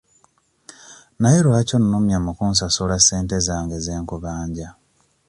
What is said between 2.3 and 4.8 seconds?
kunsasula ssente zange ze nkubanja?